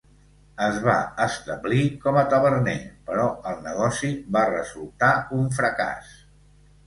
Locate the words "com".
2.05-2.15